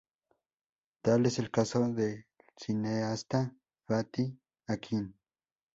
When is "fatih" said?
3.85-4.35